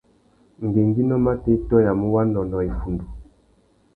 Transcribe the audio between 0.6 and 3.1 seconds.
Ngüéngüinô matê i tôyamú wanônōh iffundu.